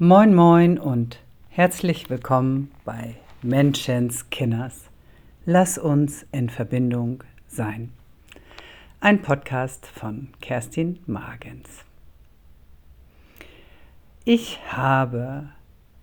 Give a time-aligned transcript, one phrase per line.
[0.00, 1.18] Moin moin und
[1.48, 4.84] herzlich willkommen bei Menschens Kinders.
[5.44, 7.92] Lass uns in Verbindung sein.
[9.00, 11.84] Ein Podcast von Kerstin Magens.
[14.24, 15.48] Ich habe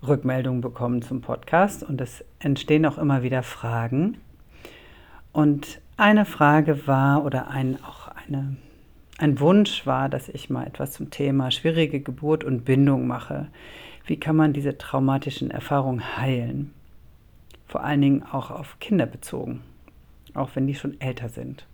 [0.06, 4.18] Rückmeldungen bekommen zum Podcast und es entstehen auch immer wieder Fragen.
[5.32, 8.58] Und eine Frage war oder ein, auch eine,
[9.18, 13.48] ein Wunsch war, dass ich mal etwas zum Thema schwierige Geburt und Bindung mache.
[14.06, 16.74] Wie kann man diese traumatischen Erfahrungen heilen?
[17.68, 19.62] Vor allen Dingen auch auf Kinder bezogen,
[20.34, 21.66] auch wenn die schon älter sind.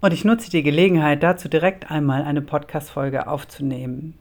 [0.00, 4.14] Und ich nutze die Gelegenheit, dazu direkt einmal eine Podcast-Folge aufzunehmen.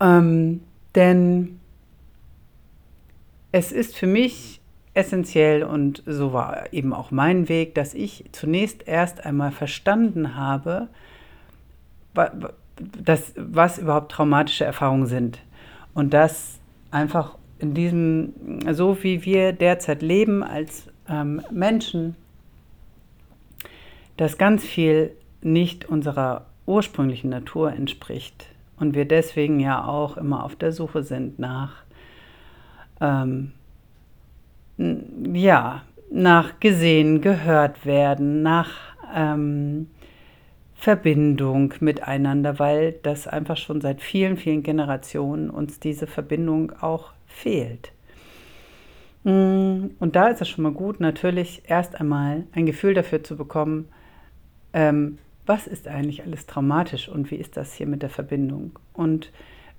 [0.00, 0.62] Ähm,
[0.94, 1.60] denn
[3.50, 4.61] es ist für mich
[4.94, 10.88] essentiell und so war eben auch mein Weg, dass ich zunächst erst einmal verstanden habe,
[12.76, 15.38] das, was überhaupt traumatische Erfahrungen sind.
[15.94, 16.58] Und das
[16.90, 18.32] einfach in diesem,
[18.72, 22.16] so wie wir derzeit leben als ähm, Menschen,
[24.16, 28.46] dass ganz viel nicht unserer ursprünglichen Natur entspricht.
[28.78, 31.82] Und wir deswegen ja auch immer auf der Suche sind nach,
[33.00, 33.52] ähm,
[35.34, 38.70] ja, nach gesehen, gehört werden, nach
[39.14, 39.88] ähm,
[40.74, 47.92] Verbindung miteinander, weil das einfach schon seit vielen, vielen Generationen uns diese Verbindung auch fehlt.
[49.24, 53.36] Mm, und da ist es schon mal gut, natürlich erst einmal ein Gefühl dafür zu
[53.36, 53.88] bekommen,
[54.72, 58.78] ähm, was ist eigentlich alles traumatisch und wie ist das hier mit der Verbindung.
[58.92, 59.30] Und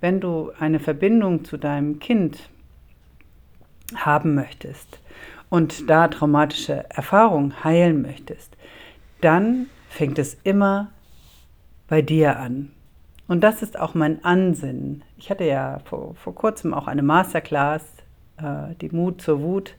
[0.02, 2.50] wenn du eine Verbindung zu deinem Kind
[3.98, 5.00] haben möchtest
[5.50, 8.58] und da traumatische Erfahrungen heilen möchtest,
[9.22, 10.90] dann fängt es immer
[11.88, 12.72] bei dir an.
[13.28, 15.04] Und das ist auch mein Ansinnen.
[15.18, 17.84] Ich hatte ja vor, vor kurzem auch eine Masterclass,
[18.38, 19.76] äh, die Mut zur Wut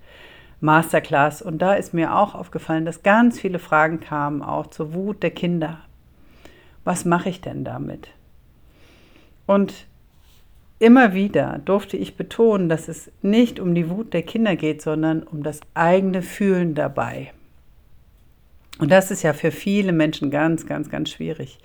[0.61, 1.43] Masterclass.
[1.43, 5.31] Und da ist mir auch aufgefallen, dass ganz viele Fragen kamen, auch zur Wut der
[5.31, 5.81] Kinder.
[6.85, 8.09] Was mache ich denn damit?
[9.47, 9.87] Und
[10.79, 15.23] immer wieder durfte ich betonen, dass es nicht um die Wut der Kinder geht, sondern
[15.23, 17.33] um das eigene Fühlen dabei.
[18.79, 21.59] Und das ist ja für viele Menschen ganz, ganz, ganz schwierig.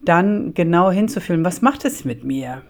[0.00, 2.62] Dann genau hinzufühlen, was macht es mit mir?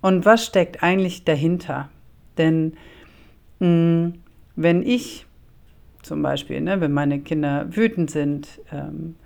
[0.00, 1.90] Und was steckt eigentlich dahinter?
[2.36, 2.74] Denn
[3.60, 4.14] mh, hm,
[4.56, 5.26] wenn ich
[6.02, 9.16] zum Beispiel, ne, wenn meine Kinder wütend sind ähm,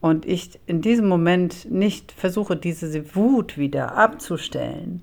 [0.00, 5.02] und ich in diesem Moment nicht versuche, diese Wut wieder abzustellen,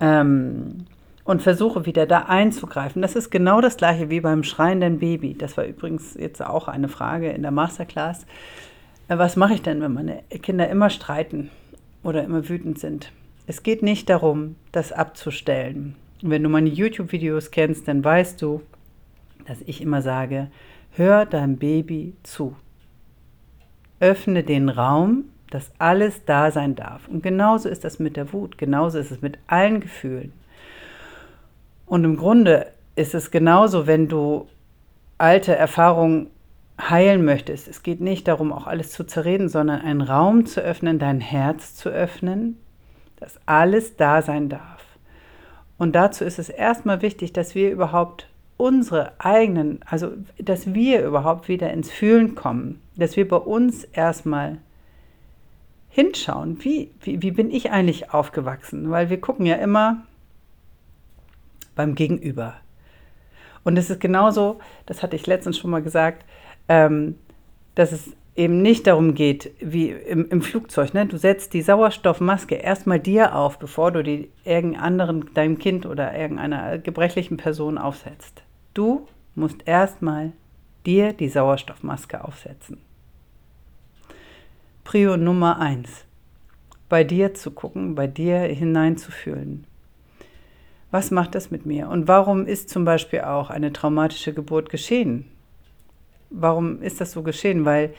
[0.00, 0.86] ähm,
[1.24, 3.02] und versuche wieder da einzugreifen.
[3.02, 5.34] Das ist genau das gleiche wie beim schreienden Baby.
[5.34, 8.26] Das war übrigens jetzt auch eine Frage in der Masterclass.
[9.08, 11.50] Äh, was mache ich denn, wenn meine Kinder immer streiten
[12.02, 13.12] oder immer wütend sind?
[13.46, 15.94] Es geht nicht darum, das abzustellen.
[16.22, 18.62] Wenn du meine YouTube-Videos kennst, dann weißt du,
[19.46, 20.48] dass ich immer sage,
[20.92, 22.54] hör deinem Baby zu.
[24.02, 27.06] Öffne den Raum, dass alles da sein darf.
[27.08, 30.32] Und genauso ist das mit der Wut, genauso ist es mit allen Gefühlen.
[31.86, 34.48] Und im Grunde ist es genauso, wenn du
[35.18, 36.30] alte Erfahrungen
[36.80, 37.68] heilen möchtest.
[37.68, 41.76] Es geht nicht darum, auch alles zu zerreden, sondern einen Raum zu öffnen, dein Herz
[41.76, 42.58] zu öffnen,
[43.20, 44.82] dass alles da sein darf.
[45.78, 48.26] Und dazu ist es erstmal wichtig, dass wir überhaupt
[48.62, 54.58] unsere eigenen, also dass wir überhaupt wieder ins Fühlen kommen, dass wir bei uns erstmal
[55.88, 58.90] hinschauen, wie, wie, wie bin ich eigentlich aufgewachsen?
[58.90, 60.04] Weil wir gucken ja immer,
[61.74, 62.54] beim Gegenüber.
[63.64, 66.24] Und es ist genauso, das hatte ich letztens schon mal gesagt,
[66.68, 67.16] ähm,
[67.74, 70.94] dass es eben nicht darum geht, wie im, im Flugzeug.
[70.94, 71.06] Ne?
[71.06, 76.16] Du setzt die Sauerstoffmaske erstmal dir auf, bevor du die irgendeinem anderen, deinem Kind oder
[76.16, 78.42] irgendeiner gebrechlichen Person aufsetzt.
[78.74, 80.32] Du musst erstmal
[80.86, 82.78] dir die Sauerstoffmaske aufsetzen.
[84.84, 86.04] Prio Nummer eins.
[86.88, 89.66] Bei dir zu gucken, bei dir hineinzufühlen
[90.92, 91.88] was macht das mit mir?
[91.88, 95.24] Und warum ist zum Beispiel auch eine traumatische Geburt geschehen?
[96.28, 97.64] Warum ist das so geschehen?
[97.64, 97.94] Weil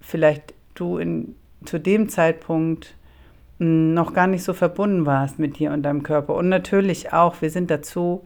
[0.00, 2.96] vielleicht du in, zu dem Zeitpunkt
[3.60, 6.34] hm, noch gar nicht so verbunden warst mit dir und deinem Körper.
[6.34, 8.24] Und natürlich auch, wir sind dazu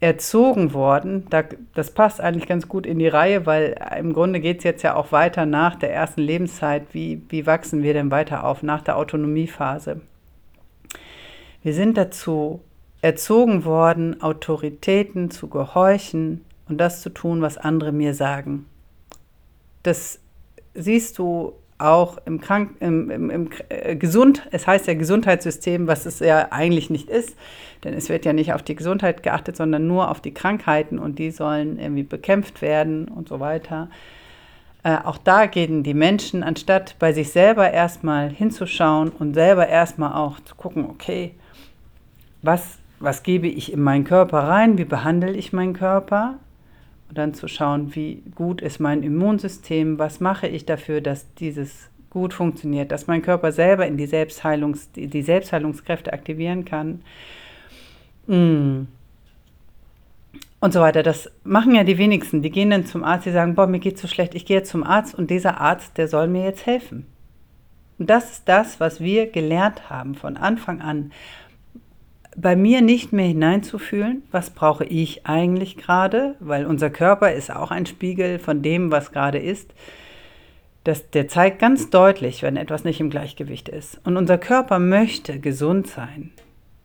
[0.00, 1.26] erzogen worden.
[1.74, 4.94] das passt eigentlich ganz gut in die Reihe, weil im Grunde geht es jetzt ja
[4.94, 6.86] auch weiter nach der ersten Lebenszeit.
[6.92, 10.00] Wie, wie wachsen wir denn weiter auf nach der Autonomiephase?
[11.62, 12.60] Wir sind dazu
[13.02, 18.66] erzogen worden, Autoritäten zu gehorchen und das zu tun, was andere mir sagen.
[19.82, 20.20] Das
[20.74, 26.06] siehst du auch im Krank, im, im, im äh, Gesund, es heißt ja Gesundheitssystem, was
[26.06, 27.36] es ja eigentlich nicht ist,
[27.84, 31.18] denn es wird ja nicht auf die Gesundheit geachtet, sondern nur auf die Krankheiten und
[31.18, 33.88] die sollen irgendwie bekämpft werden und so weiter.
[34.82, 40.14] Äh, auch da gehen die Menschen, anstatt bei sich selber erstmal hinzuschauen und selber erstmal
[40.14, 41.34] auch zu gucken, okay,
[42.42, 46.34] was, was gebe ich in meinen Körper rein, wie behandle ich meinen Körper,
[47.08, 51.88] und dann zu schauen, wie gut ist mein Immunsystem, was mache ich dafür, dass dieses
[52.10, 57.02] gut funktioniert, dass mein Körper selber in die, Selbstheilungs, die Selbstheilungskräfte aktivieren kann.
[58.26, 58.86] Mm.
[60.60, 61.02] Und so weiter.
[61.02, 62.42] Das machen ja die wenigsten.
[62.42, 64.70] Die gehen dann zum Arzt, die sagen, boah, mir geht's so schlecht, ich gehe jetzt
[64.70, 67.06] zum Arzt und dieser Arzt, der soll mir jetzt helfen.
[67.98, 71.12] Und das ist das, was wir gelernt haben von Anfang an
[72.40, 77.70] bei mir nicht mehr hineinzufühlen, was brauche ich eigentlich gerade, weil unser Körper ist auch
[77.70, 79.72] ein Spiegel von dem, was gerade ist.
[80.84, 84.00] Das, der zeigt ganz deutlich, wenn etwas nicht im Gleichgewicht ist.
[84.04, 86.30] Und unser Körper möchte gesund sein.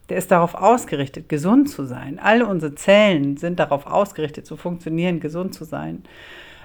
[0.09, 2.19] Der ist darauf ausgerichtet, gesund zu sein.
[2.19, 6.03] Alle unsere Zellen sind darauf ausgerichtet, zu funktionieren, gesund zu sein.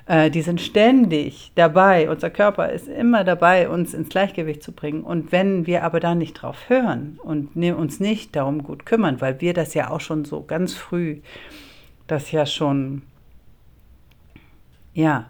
[0.09, 5.03] Äh, die sind ständig dabei, unser Körper ist immer dabei, uns ins Gleichgewicht zu bringen.
[5.03, 9.21] Und wenn wir aber da nicht drauf hören und ne, uns nicht darum gut kümmern,
[9.21, 11.19] weil wir das ja auch schon so ganz früh,
[12.07, 13.03] das ja schon,
[14.95, 15.29] ja,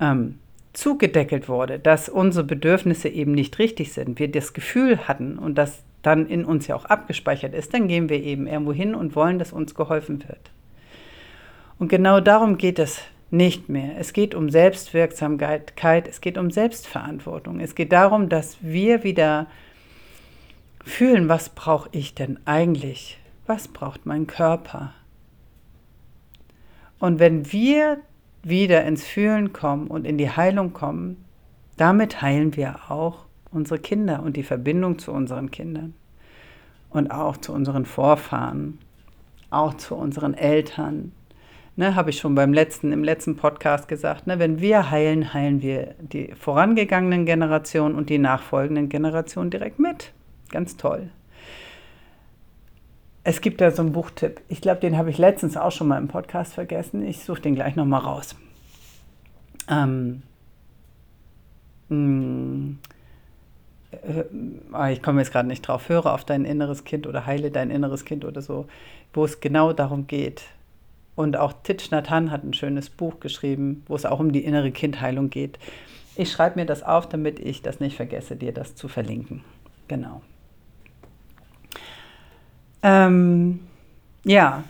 [0.00, 0.40] ähm,
[0.72, 5.84] zugedeckelt wurde, dass unsere Bedürfnisse eben nicht richtig sind, wir das Gefühl hatten und das
[6.02, 9.38] dann in uns ja auch abgespeichert ist, dann gehen wir eben irgendwo hin und wollen,
[9.38, 10.50] dass uns geholfen wird.
[11.78, 13.00] Und genau darum geht es
[13.36, 13.98] nicht mehr.
[13.98, 17.60] Es geht um Selbstwirksamkeit, es geht um Selbstverantwortung.
[17.60, 19.46] Es geht darum, dass wir wieder
[20.84, 23.18] fühlen, was brauche ich denn eigentlich?
[23.46, 24.92] Was braucht mein Körper?
[26.98, 27.98] Und wenn wir
[28.42, 31.24] wieder ins Fühlen kommen und in die Heilung kommen,
[31.76, 35.94] damit heilen wir auch unsere Kinder und die Verbindung zu unseren Kindern
[36.90, 38.78] und auch zu unseren Vorfahren,
[39.50, 41.12] auch zu unseren Eltern,
[41.78, 44.26] Ne, Habe ich schon beim letzten, im letzten Podcast gesagt.
[44.26, 50.12] Ne, wenn wir heilen, heilen wir die vorangegangenen Generationen und die nachfolgenden Generationen direkt mit.
[50.50, 51.10] Ganz toll.
[53.24, 54.40] Es gibt da so einen Buchtipp.
[54.48, 57.04] Ich glaube, den habe ich letztens auch schon mal im Podcast vergessen.
[57.04, 58.36] Ich suche den gleich nochmal raus.
[59.68, 60.22] Ähm,
[61.90, 62.78] mh, hm,
[63.90, 67.70] äh, ich komme jetzt gerade nicht drauf, höre auf dein inneres Kind oder heile dein
[67.70, 68.66] inneres Kind oder so,
[69.12, 70.44] wo es genau darum geht,
[71.16, 74.70] und auch Titch Nathan hat ein schönes Buch geschrieben, wo es auch um die innere
[74.70, 75.58] Kindheilung geht.
[76.14, 79.42] Ich schreibe mir das auf, damit ich das nicht vergesse, dir das zu verlinken.
[79.88, 80.22] Genau.
[82.82, 83.60] Ähm,
[84.24, 84.64] ja,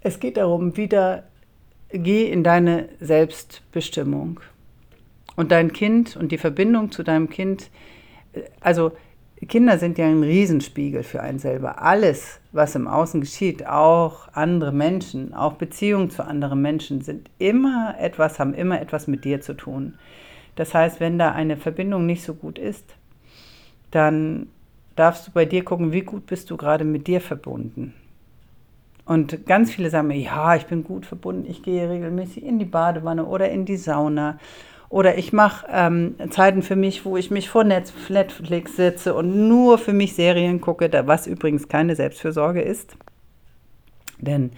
[0.00, 1.24] es geht darum, wieder
[1.90, 4.40] geh in deine Selbstbestimmung.
[5.36, 7.70] Und dein Kind und die Verbindung zu deinem Kind,
[8.32, 8.42] äh,
[9.40, 11.82] also Kinder sind ja ein Riesenspiegel für einen selber.
[11.82, 17.94] Alles, was im Außen geschieht, auch andere Menschen, auch Beziehungen zu anderen Menschen, sind immer
[17.98, 19.94] etwas, haben immer etwas mit dir zu tun.
[20.56, 22.94] Das heißt, wenn da eine Verbindung nicht so gut ist,
[23.90, 24.48] dann
[24.94, 27.94] darfst du bei dir gucken, wie gut bist du gerade mit dir verbunden.
[29.06, 32.66] Und ganz viele sagen mir, ja, ich bin gut verbunden, ich gehe regelmäßig in die
[32.66, 34.38] Badewanne oder in die Sauna
[34.90, 39.78] oder ich mache ähm, Zeiten für mich, wo ich mich vor Netflix sitze und nur
[39.78, 42.96] für mich Serien gucke, was übrigens keine Selbstfürsorge ist.
[44.18, 44.50] Denn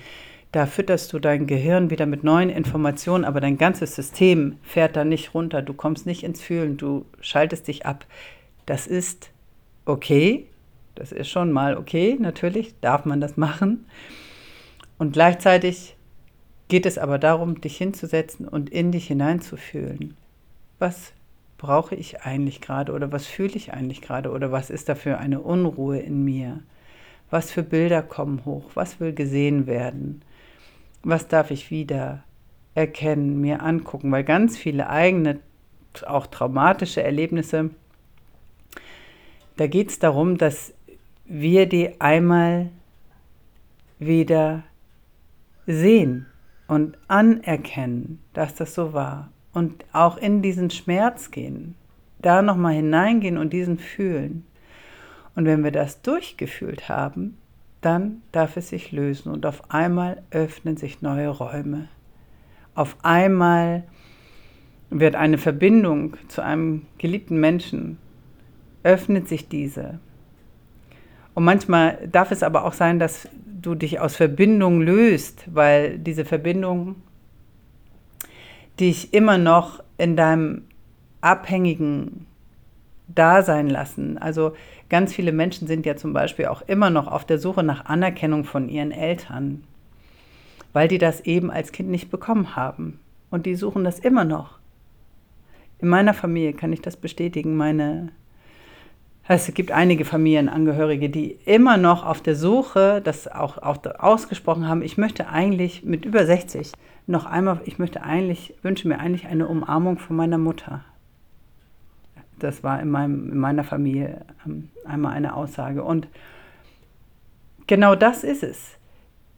[0.50, 5.04] da fütterst du dein Gehirn wieder mit neuen Informationen, aber dein ganzes System fährt da
[5.04, 5.60] nicht runter.
[5.60, 8.06] Du kommst nicht ins Fühlen, du schaltest dich ab.
[8.64, 9.30] Das ist
[9.84, 10.46] okay,
[10.94, 13.84] das ist schon mal okay, natürlich darf man das machen.
[14.96, 15.94] Und gleichzeitig
[16.68, 20.16] geht es aber darum, dich hinzusetzen und in dich hineinzufühlen
[20.82, 21.12] was
[21.56, 25.16] brauche ich eigentlich gerade oder was fühle ich eigentlich gerade oder was ist da für
[25.16, 26.60] eine Unruhe in mir?
[27.30, 28.72] Was für Bilder kommen hoch?
[28.74, 30.22] Was will gesehen werden?
[31.04, 32.24] Was darf ich wieder
[32.74, 34.10] erkennen, mir angucken?
[34.10, 35.38] Weil ganz viele eigene,
[36.04, 37.70] auch traumatische Erlebnisse,
[39.56, 40.74] da geht es darum, dass
[41.26, 42.70] wir die einmal
[44.00, 44.64] wieder
[45.66, 46.26] sehen
[46.66, 51.74] und anerkennen, dass das so war und auch in diesen Schmerz gehen,
[52.20, 54.46] da nochmal hineingehen und diesen fühlen.
[55.34, 57.38] Und wenn wir das durchgefühlt haben,
[57.80, 61.88] dann darf es sich lösen und auf einmal öffnen sich neue Räume.
[62.74, 63.84] Auf einmal
[64.88, 67.98] wird eine Verbindung zu einem geliebten Menschen,
[68.82, 69.98] öffnet sich diese.
[71.34, 73.28] Und manchmal darf es aber auch sein, dass
[73.60, 76.96] du dich aus Verbindung löst, weil diese Verbindung
[78.80, 80.62] dich immer noch in deinem
[81.20, 82.26] Abhängigen
[83.08, 84.18] da sein lassen.
[84.18, 84.54] Also
[84.88, 88.44] ganz viele Menschen sind ja zum Beispiel auch immer noch auf der Suche nach Anerkennung
[88.44, 89.64] von ihren Eltern,
[90.72, 92.98] weil die das eben als Kind nicht bekommen haben.
[93.30, 94.58] Und die suchen das immer noch.
[95.78, 97.56] In meiner Familie kann ich das bestätigen.
[97.56, 98.10] Meine,
[99.28, 104.82] es gibt einige Familienangehörige, die immer noch auf der Suche, das auch, auch ausgesprochen haben,
[104.82, 106.72] ich möchte eigentlich mit über 60
[107.06, 110.84] noch einmal, ich möchte eigentlich, wünsche mir eigentlich eine Umarmung von meiner Mutter.
[112.38, 115.84] Das war in, meinem, in meiner Familie ähm, einmal eine Aussage.
[115.84, 116.08] Und
[117.66, 118.76] genau das ist es.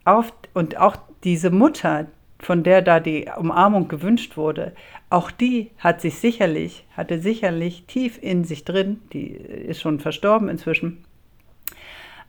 [0.03, 2.07] Auf, und auch diese Mutter,
[2.39, 4.73] von der da die Umarmung gewünscht wurde,
[5.09, 10.49] auch die hat sich sicherlich, hatte sicherlich tief in sich drin, die ist schon verstorben
[10.49, 11.03] inzwischen,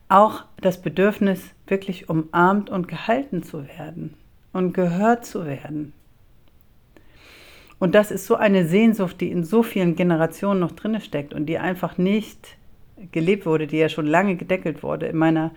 [0.09, 4.15] auch das Bedürfnis, wirklich umarmt und gehalten zu werden
[4.53, 5.93] und gehört zu werden.
[7.79, 11.47] Und das ist so eine Sehnsucht, die in so vielen Generationen noch drinne steckt und
[11.47, 12.57] die einfach nicht
[13.13, 15.07] gelebt wurde, die ja schon lange gedeckelt wurde.
[15.07, 15.51] In meiner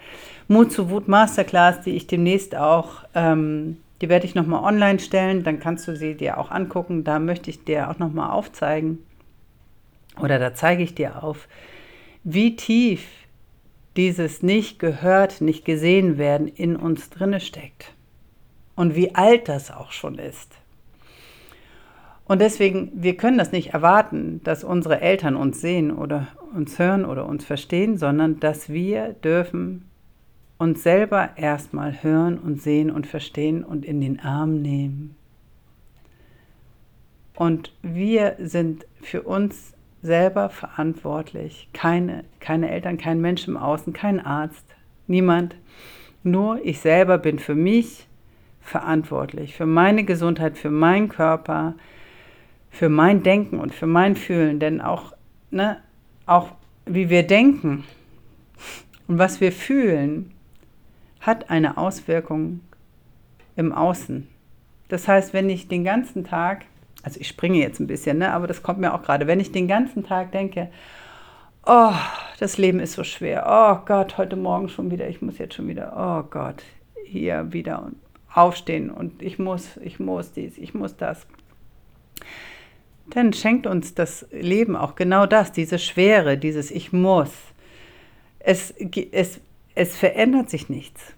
[0.48, 5.44] Mut zu Wut Masterclass, die ich demnächst auch, ähm, die werde ich nochmal online stellen,
[5.44, 7.04] dann kannst du sie dir auch angucken.
[7.04, 9.00] Da möchte ich dir auch nochmal aufzeigen,
[10.20, 11.48] oder da zeige ich dir auf,
[12.24, 13.06] wie tief
[13.96, 17.94] dieses nicht gehört, nicht gesehen werden in uns drinne steckt.
[18.76, 20.56] Und wie alt das auch schon ist.
[22.26, 27.04] Und deswegen, wir können das nicht erwarten, dass unsere Eltern uns sehen oder uns hören
[27.04, 29.89] oder uns verstehen, sondern dass wir dürfen
[30.60, 35.16] uns selber erstmal hören und sehen und verstehen und in den Arm nehmen.
[37.34, 41.70] Und wir sind für uns selber verantwortlich.
[41.72, 44.66] Keine, keine Eltern, kein Mensch im Außen, kein Arzt,
[45.08, 45.56] niemand.
[46.24, 48.08] Nur ich selber bin für mich
[48.60, 51.76] verantwortlich, für meine Gesundheit, für meinen Körper,
[52.70, 55.14] für mein Denken und für mein Fühlen, denn auch,
[55.52, 55.78] ne,
[56.26, 56.52] auch
[56.86, 57.86] wie wir denken
[59.08, 60.34] und was wir fühlen,
[61.20, 62.62] hat eine Auswirkung
[63.56, 64.28] im Außen.
[64.88, 66.66] Das heißt, wenn ich den ganzen Tag,
[67.04, 69.52] also ich springe jetzt ein bisschen, ne, aber das kommt mir auch gerade, wenn ich
[69.52, 70.70] den ganzen Tag denke,
[71.66, 71.94] oh,
[72.40, 75.68] das Leben ist so schwer, oh Gott, heute Morgen schon wieder, ich muss jetzt schon
[75.68, 76.64] wieder, oh Gott,
[77.06, 77.92] hier wieder
[78.34, 81.28] aufstehen und ich muss, ich muss dies, ich muss das
[83.10, 87.32] dann schenkt uns das Leben auch genau das, diese Schwere, dieses Ich muss.
[88.40, 88.74] Es,
[89.12, 89.40] es,
[89.80, 91.14] es verändert sich nichts.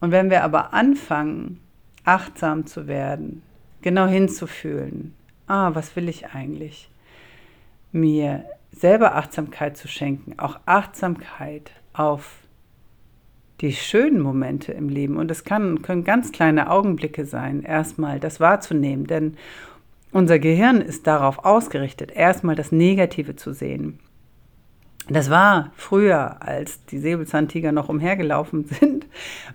[0.00, 1.60] Und wenn wir aber anfangen,
[2.04, 3.40] achtsam zu werden,
[3.80, 5.14] genau hinzufühlen,
[5.46, 6.90] ah, was will ich eigentlich?
[7.92, 12.40] Mir selber Achtsamkeit zu schenken, auch Achtsamkeit auf
[13.62, 15.16] die schönen Momente im Leben.
[15.16, 19.06] Und es können ganz kleine Augenblicke sein, erstmal das wahrzunehmen.
[19.06, 19.38] Denn
[20.12, 24.00] unser Gehirn ist darauf ausgerichtet, erstmal das Negative zu sehen.
[25.08, 29.06] Das war früher, als die Säbelzahntiger noch umhergelaufen sind,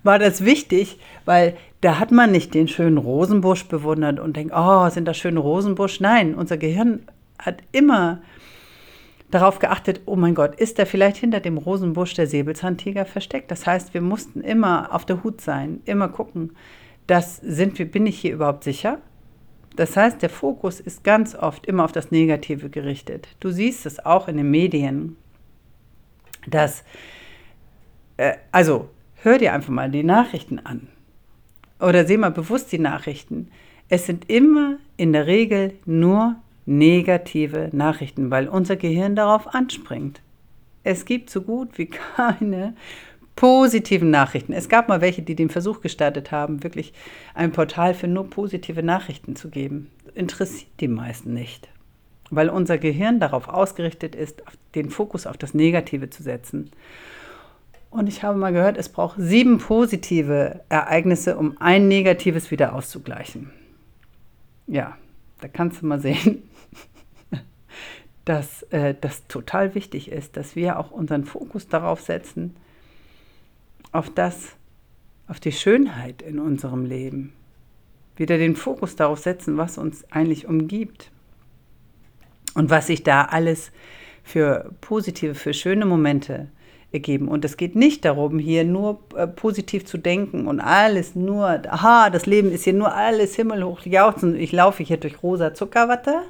[0.03, 4.87] war das wichtig, weil da hat man nicht den schönen Rosenbusch bewundert und denkt, oh,
[4.89, 5.99] sind das schöne Rosenbusch?
[5.99, 7.01] Nein, unser Gehirn
[7.37, 8.21] hat immer
[9.31, 13.49] darauf geachtet, oh mein Gott, ist da vielleicht hinter dem Rosenbusch der Säbelzahntiger versteckt?
[13.49, 16.51] Das heißt, wir mussten immer auf der Hut sein, immer gucken,
[17.07, 18.99] das sind wir, bin ich hier überhaupt sicher?
[19.75, 23.29] Das heißt, der Fokus ist ganz oft immer auf das Negative gerichtet.
[23.39, 25.15] Du siehst es auch in den Medien,
[26.47, 26.83] dass,
[28.17, 30.87] äh, also hör dir einfach mal die Nachrichten an
[31.79, 33.49] oder seh mal bewusst die Nachrichten.
[33.89, 40.21] Es sind immer in der Regel nur negative Nachrichten, weil unser Gehirn darauf anspringt.
[40.83, 42.75] Es gibt so gut wie keine
[43.35, 44.53] positiven Nachrichten.
[44.53, 46.93] Es gab mal welche, die den Versuch gestartet haben, wirklich
[47.33, 49.89] ein Portal für nur positive Nachrichten zu geben.
[50.13, 51.69] Interessiert die meisten nicht,
[52.31, 54.41] weil unser Gehirn darauf ausgerichtet ist,
[54.73, 56.71] den Fokus auf das Negative zu setzen.
[57.91, 63.51] Und ich habe mal gehört, es braucht sieben positive Ereignisse, um ein negatives wieder auszugleichen.
[64.65, 64.97] Ja,
[65.41, 66.43] da kannst du mal sehen,
[68.25, 72.55] dass äh, das total wichtig ist, dass wir auch unseren Fokus darauf setzen,
[73.91, 74.55] auf das,
[75.27, 77.33] auf die Schönheit in unserem Leben.
[78.15, 81.11] Wieder den Fokus darauf setzen, was uns eigentlich umgibt.
[82.53, 83.71] Und was sich da alles
[84.23, 86.49] für positive, für schöne Momente
[86.91, 87.27] ergeben.
[87.27, 92.09] Und es geht nicht darum, hier nur äh, positiv zu denken und alles nur, aha,
[92.09, 94.35] das Leben ist hier nur alles himmelhoch jauchzen.
[94.35, 96.23] Ich laufe hier durch rosa Zuckerwatte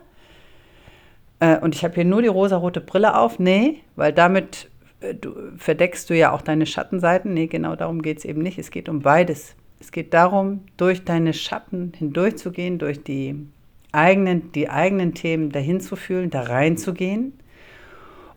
[1.39, 3.39] äh, und ich habe hier nur die rosarote Brille auf.
[3.39, 4.69] Nee, weil damit
[5.01, 7.33] äh, du, verdeckst du ja auch deine Schattenseiten.
[7.33, 8.59] Nee, genau darum geht es eben nicht.
[8.59, 9.55] Es geht um beides.
[9.79, 13.47] Es geht darum, durch deine Schatten hindurchzugehen, durch die
[13.91, 17.33] eigenen, die eigenen Themen dahin zu fühlen, da reinzugehen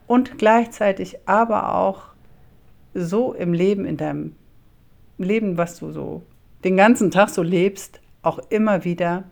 [0.06, 2.02] und gleichzeitig aber auch
[2.94, 4.34] so im Leben, in deinem
[5.18, 6.22] Leben, was du so
[6.64, 9.24] den ganzen Tag so lebst, auch immer wieder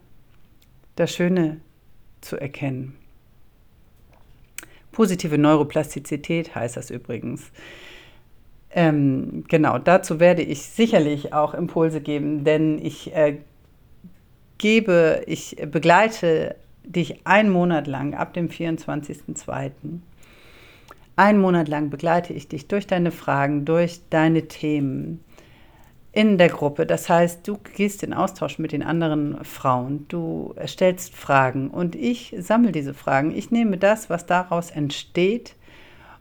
[0.97, 1.61] das Schöne
[2.21, 2.95] zu erkennen.
[4.93, 7.50] Positive Neuroplastizität heißt das übrigens.
[8.75, 13.38] Ähm, genau, dazu werde ich sicherlich auch Impulse geben, denn ich äh,
[14.62, 16.54] gebe, ich begleite
[16.85, 19.73] dich einen Monat lang ab dem 24.02.
[21.16, 25.23] Einen Monat lang begleite ich dich durch deine Fragen, durch deine Themen
[26.12, 26.87] in der Gruppe.
[26.87, 32.35] Das heißt, du gehst in Austausch mit den anderen Frauen, du stellst Fragen und ich
[32.38, 33.37] sammle diese Fragen.
[33.37, 35.57] Ich nehme das, was daraus entsteht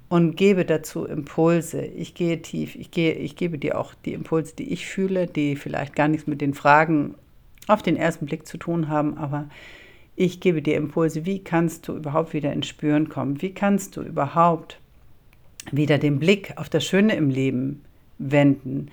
[0.10, 1.84] und gebe dazu Impulse.
[1.84, 5.56] Ich gehe tief, ich, gehe, ich gebe dir auch die Impulse, die ich fühle, die
[5.56, 7.16] vielleicht gar nichts mit den Fragen
[7.68, 9.48] auf den ersten Blick zu tun haben, aber
[10.16, 13.42] ich gebe dir Impulse, wie kannst du überhaupt wieder ins Spüren kommen?
[13.42, 14.80] Wie kannst du überhaupt
[15.72, 17.82] wieder den Blick auf das Schöne im Leben
[18.18, 18.90] wenden?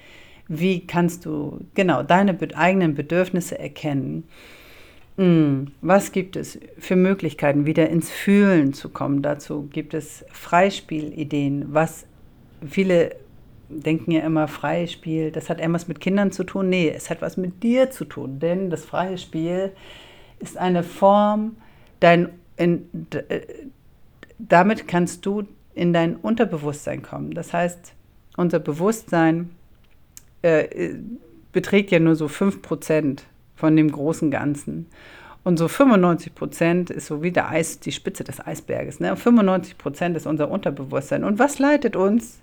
[0.48, 4.24] Wie kannst du genau deine eigenen Bedürfnisse erkennen?
[5.16, 9.20] Hm, was gibt es für Möglichkeiten, wieder ins Fühlen zu kommen?
[9.20, 12.06] Dazu gibt es Freispielideen, was
[12.66, 13.16] viele
[13.68, 16.68] denken ja immer, freies Spiel, das hat etwas mit Kindern zu tun.
[16.68, 19.72] Nee, es hat was mit dir zu tun, denn das freie Spiel
[20.38, 21.56] ist eine Form,
[22.00, 23.40] dein, in, äh,
[24.38, 25.44] damit kannst du
[25.74, 27.32] in dein Unterbewusstsein kommen.
[27.32, 27.94] Das heißt,
[28.36, 29.50] unser Bewusstsein
[30.42, 30.94] äh,
[31.52, 33.20] beträgt ja nur so 5%
[33.54, 34.86] von dem großen Ganzen.
[35.44, 39.00] Und so 95% ist so wie der Eis, die Spitze des Eisberges.
[39.00, 39.14] Ne?
[39.14, 41.24] 95% ist unser Unterbewusstsein.
[41.24, 42.40] Und was leitet uns?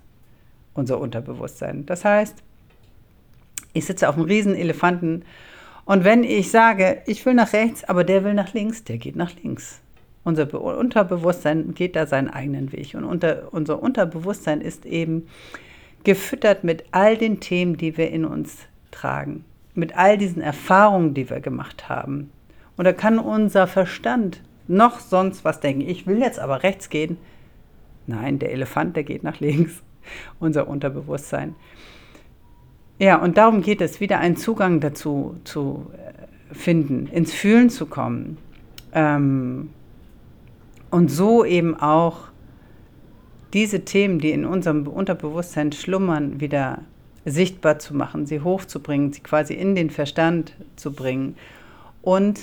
[0.75, 1.87] Unser Unterbewusstsein.
[1.87, 2.43] Das heißt,
[3.73, 5.23] ich sitze auf einem riesen Elefanten
[5.85, 9.15] und wenn ich sage, ich will nach rechts, aber der will nach links, der geht
[9.15, 9.81] nach links.
[10.23, 12.95] Unser Be Unterbewusstsein geht da seinen eigenen Weg.
[12.95, 15.27] Und unter, unser Unterbewusstsein ist eben
[16.03, 18.57] gefüttert mit all den Themen, die wir in uns
[18.89, 22.31] tragen, mit all diesen Erfahrungen, die wir gemacht haben.
[22.75, 25.81] Und da kann unser Verstand noch sonst was denken.
[25.81, 27.17] Ich will jetzt aber rechts gehen.
[28.07, 29.83] Nein, der Elefant, der geht nach links.
[30.39, 31.55] Unser Unterbewusstsein.
[32.97, 37.87] Ja, und darum geht es, wieder einen Zugang dazu zu äh, finden, ins Fühlen zu
[37.87, 38.37] kommen.
[38.93, 39.69] Ähm,
[40.91, 42.29] und so eben auch
[43.53, 46.83] diese Themen, die in unserem Unterbewusstsein schlummern, wieder
[47.25, 51.35] sichtbar zu machen, sie hochzubringen, sie quasi in den Verstand zu bringen
[52.01, 52.39] und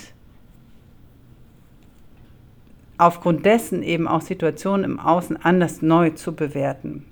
[2.97, 7.05] aufgrund dessen eben auch Situationen im Außen anders neu zu bewerten.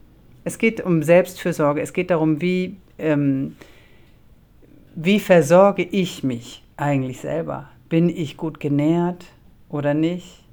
[0.43, 3.55] Es geht um Selbstfürsorge, es geht darum, wie, ähm,
[4.95, 7.69] wie versorge ich mich eigentlich selber?
[7.89, 9.25] Bin ich gut genährt
[9.69, 10.43] oder nicht?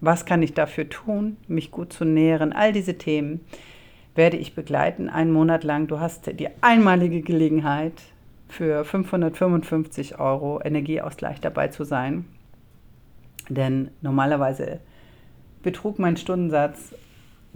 [0.00, 2.52] Was kann ich dafür tun, mich gut zu nähren?
[2.52, 3.40] All diese Themen
[4.14, 5.88] werde ich begleiten, einen Monat lang.
[5.88, 7.94] Du hast die einmalige Gelegenheit,
[8.48, 12.24] für 555 Euro Energieausgleich dabei zu sein.
[13.48, 14.80] Denn normalerweise
[15.62, 16.94] betrug mein Stundensatz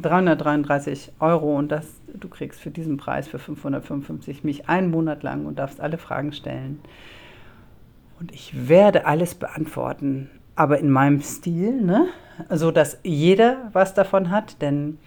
[0.02, 5.46] 333 Euro und das, du kriegst für diesen Preis für 555 mich einen Monat lang
[5.46, 6.80] und darfst alle Fragen stellen.
[8.18, 10.28] Und ich werde alles beantworten
[10.60, 12.08] aber in meinem Stil, ne?
[12.50, 14.60] so dass jeder was davon hat.
[14.60, 14.98] Denn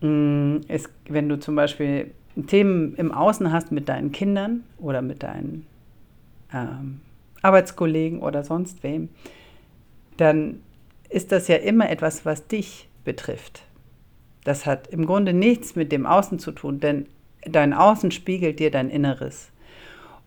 [0.00, 2.12] mh, mm, es, wenn du zum Beispiel
[2.46, 5.66] Themen im Außen hast mit deinen Kindern oder mit deinen
[6.54, 7.02] ähm,
[7.42, 9.10] Arbeitskollegen oder sonst wem,
[10.16, 10.60] dann
[11.10, 13.64] ist das ja immer etwas, was dich betrifft.
[14.44, 17.06] Das hat im Grunde nichts mit dem Außen zu tun, denn
[17.42, 19.50] dein Außen spiegelt dir dein Inneres.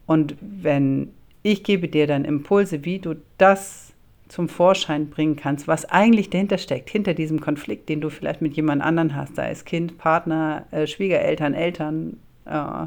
[0.05, 3.93] Und wenn ich gebe dir dann Impulse, wie du das
[4.27, 8.55] zum Vorschein bringen kannst, was eigentlich dahinter steckt, hinter diesem Konflikt, den du vielleicht mit
[8.55, 12.85] jemand anderen hast, sei es Kind, Partner, äh, Schwiegereltern, Eltern, äh,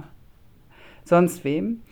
[1.05, 1.83] sonst wem.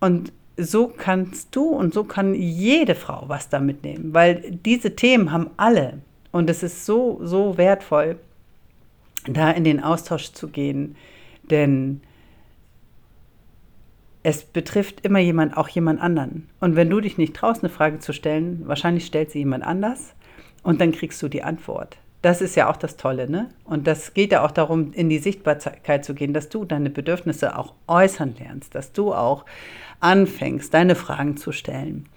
[0.00, 5.30] Und so kannst du und so kann jede Frau was da mitnehmen, weil diese Themen
[5.30, 5.98] haben alle.
[6.36, 8.18] Und es ist so, so wertvoll,
[9.26, 10.94] da in den Austausch zu gehen,
[11.44, 12.02] denn
[14.22, 16.50] es betrifft immer jemand, auch jemand anderen.
[16.60, 20.12] Und wenn du dich nicht traust, eine Frage zu stellen, wahrscheinlich stellt sie jemand anders
[20.62, 21.96] und dann kriegst du die Antwort.
[22.20, 23.48] Das ist ja auch das Tolle, ne?
[23.64, 27.56] Und das geht ja auch darum, in die Sichtbarkeit zu gehen, dass du deine Bedürfnisse
[27.58, 29.46] auch äußern lernst, dass du auch
[30.00, 32.10] anfängst, deine Fragen zu stellen.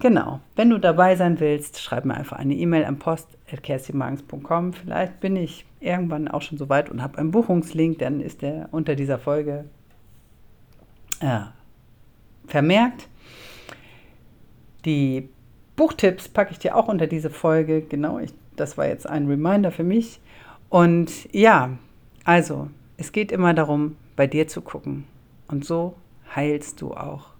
[0.00, 0.40] Genau.
[0.54, 2.98] Wenn du dabei sein willst, schreib mir einfach eine E-Mail am
[3.48, 4.72] post.kerstimagens.com.
[4.72, 8.68] Vielleicht bin ich irgendwann auch schon so weit und habe einen Buchungslink, dann ist der
[8.72, 9.64] unter dieser Folge
[11.20, 11.40] äh,
[12.46, 13.08] vermerkt.
[14.84, 15.28] Die
[15.76, 17.82] Buchtipps packe ich dir auch unter diese Folge.
[17.82, 20.20] Genau, ich, das war jetzt ein Reminder für mich.
[20.68, 21.78] Und ja,
[22.24, 25.04] also, es geht immer darum, bei dir zu gucken.
[25.46, 25.94] Und so
[26.34, 27.30] heilst du auch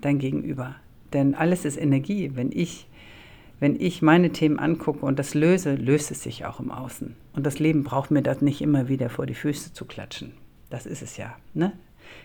[0.00, 0.76] dein Gegenüber.
[1.12, 2.32] Denn alles ist Energie.
[2.34, 2.88] Wenn ich,
[3.60, 7.16] wenn ich meine Themen angucke und das löse, löst es sich auch im Außen.
[7.32, 10.34] Und das Leben braucht mir das nicht immer wieder vor die Füße zu klatschen.
[10.70, 11.34] Das ist es ja.
[11.54, 11.72] Ne?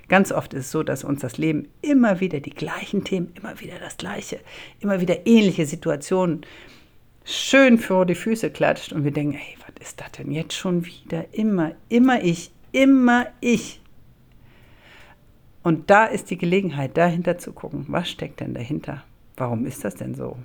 [0.08, 3.60] Ganz oft ist es so, dass uns das Leben immer wieder die gleichen Themen, immer
[3.60, 4.40] wieder das Gleiche,
[4.80, 6.42] immer wieder ähnliche Situationen
[7.26, 10.86] schön vor die Füße klatscht und wir denken, ey, was ist das denn jetzt schon
[10.86, 11.26] wieder?
[11.34, 13.82] Immer, immer ich, immer ich.
[15.64, 19.04] Und da ist die Gelegenheit, dahinter zu gucken, was steckt denn dahinter?
[19.38, 20.38] Warum ist das denn so?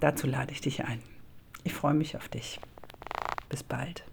[0.00, 1.02] Dazu lade ich dich ein.
[1.62, 2.58] Ich freue mich auf dich.
[3.50, 4.04] Bis bald.